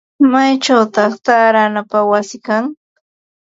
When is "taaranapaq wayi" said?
1.25-2.37